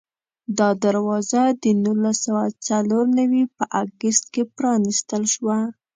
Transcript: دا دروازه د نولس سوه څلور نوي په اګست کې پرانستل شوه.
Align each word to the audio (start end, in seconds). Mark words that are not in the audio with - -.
دا 0.57 0.69
دروازه 0.83 1.41
د 1.61 1.63
نولس 1.83 2.17
سوه 2.25 2.43
څلور 2.67 3.05
نوي 3.19 3.43
په 3.55 3.63
اګست 3.81 4.23
کې 4.33 4.43
پرانستل 4.57 5.23
شوه. 5.33 5.57